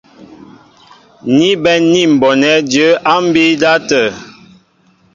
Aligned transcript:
Ni 1.37 1.49
bɛ̌n 1.63 1.81
ní 1.93 2.01
m̀bonɛ́ 2.13 2.55
jə̌ 2.71 2.89
á 3.11 3.13
mbí' 3.25 3.53
ndáp. 3.57 3.87